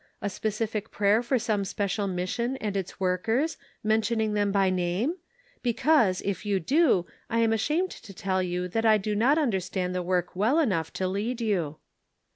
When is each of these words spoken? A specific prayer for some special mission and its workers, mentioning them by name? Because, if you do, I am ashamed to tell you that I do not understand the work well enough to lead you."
A 0.19 0.31
specific 0.31 0.89
prayer 0.89 1.21
for 1.21 1.37
some 1.37 1.63
special 1.63 2.07
mission 2.07 2.57
and 2.57 2.75
its 2.75 2.99
workers, 2.99 3.55
mentioning 3.83 4.33
them 4.33 4.51
by 4.51 4.71
name? 4.71 5.17
Because, 5.61 6.23
if 6.25 6.43
you 6.43 6.59
do, 6.59 7.05
I 7.29 7.37
am 7.41 7.53
ashamed 7.53 7.91
to 7.91 8.11
tell 8.11 8.41
you 8.41 8.67
that 8.69 8.83
I 8.83 8.97
do 8.97 9.15
not 9.15 9.37
understand 9.37 9.93
the 9.93 10.01
work 10.01 10.35
well 10.35 10.57
enough 10.57 10.91
to 10.93 11.07
lead 11.07 11.39
you." 11.39 11.77